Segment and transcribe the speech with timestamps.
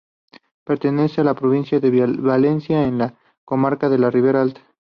[0.63, 4.61] Pertenece a la Provincia de Valencia, en la comarca de la Ribera Alta.